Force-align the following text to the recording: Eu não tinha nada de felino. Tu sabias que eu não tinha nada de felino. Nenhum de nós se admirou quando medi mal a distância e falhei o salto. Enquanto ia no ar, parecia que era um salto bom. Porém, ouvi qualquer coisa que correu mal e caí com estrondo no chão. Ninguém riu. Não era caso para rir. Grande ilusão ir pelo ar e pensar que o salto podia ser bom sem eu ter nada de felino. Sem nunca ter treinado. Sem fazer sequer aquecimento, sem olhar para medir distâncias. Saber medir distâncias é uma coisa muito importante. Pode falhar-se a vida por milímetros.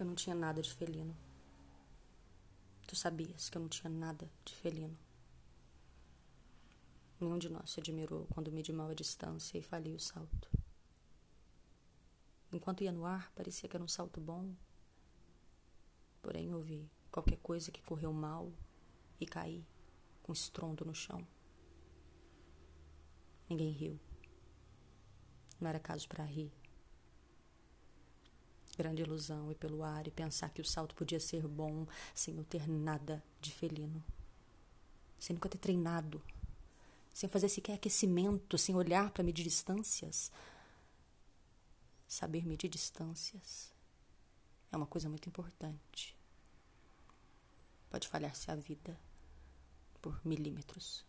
Eu 0.00 0.06
não 0.06 0.14
tinha 0.14 0.34
nada 0.34 0.62
de 0.62 0.72
felino. 0.72 1.14
Tu 2.86 2.96
sabias 2.96 3.50
que 3.50 3.58
eu 3.58 3.60
não 3.60 3.68
tinha 3.68 3.90
nada 3.90 4.30
de 4.46 4.56
felino. 4.56 4.96
Nenhum 7.20 7.36
de 7.36 7.50
nós 7.50 7.70
se 7.70 7.80
admirou 7.80 8.26
quando 8.30 8.50
medi 8.50 8.72
mal 8.72 8.88
a 8.88 8.94
distância 8.94 9.58
e 9.58 9.62
falhei 9.62 9.94
o 9.94 10.00
salto. 10.00 10.48
Enquanto 12.50 12.82
ia 12.82 12.90
no 12.90 13.04
ar, 13.04 13.30
parecia 13.32 13.68
que 13.68 13.76
era 13.76 13.84
um 13.84 13.88
salto 13.88 14.22
bom. 14.22 14.54
Porém, 16.22 16.54
ouvi 16.54 16.90
qualquer 17.12 17.36
coisa 17.36 17.70
que 17.70 17.82
correu 17.82 18.10
mal 18.10 18.50
e 19.20 19.26
caí 19.26 19.66
com 20.22 20.32
estrondo 20.32 20.82
no 20.82 20.94
chão. 20.94 21.28
Ninguém 23.50 23.70
riu. 23.70 24.00
Não 25.60 25.68
era 25.68 25.78
caso 25.78 26.08
para 26.08 26.24
rir. 26.24 26.50
Grande 28.80 29.02
ilusão 29.02 29.52
ir 29.52 29.56
pelo 29.56 29.84
ar 29.84 30.06
e 30.06 30.10
pensar 30.10 30.48
que 30.48 30.62
o 30.62 30.64
salto 30.64 30.94
podia 30.94 31.20
ser 31.20 31.46
bom 31.46 31.86
sem 32.14 32.34
eu 32.38 32.44
ter 32.44 32.66
nada 32.66 33.22
de 33.38 33.52
felino. 33.52 34.02
Sem 35.18 35.34
nunca 35.34 35.50
ter 35.50 35.58
treinado. 35.58 36.22
Sem 37.12 37.28
fazer 37.28 37.50
sequer 37.50 37.74
aquecimento, 37.74 38.56
sem 38.56 38.74
olhar 38.74 39.10
para 39.10 39.22
medir 39.22 39.42
distâncias. 39.42 40.32
Saber 42.08 42.46
medir 42.46 42.70
distâncias 42.70 43.70
é 44.72 44.78
uma 44.78 44.86
coisa 44.86 45.10
muito 45.10 45.28
importante. 45.28 46.16
Pode 47.90 48.08
falhar-se 48.08 48.50
a 48.50 48.54
vida 48.54 48.98
por 50.00 50.18
milímetros. 50.24 51.04